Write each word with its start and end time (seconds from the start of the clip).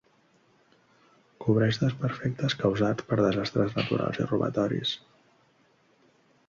Cobreix 1.45 1.77
desperfectes 1.83 2.57
causats 2.63 3.07
per 3.11 3.21
desastres 3.23 3.77
naturals 3.81 4.21
i 4.23 4.27
robatoris. 4.33 4.97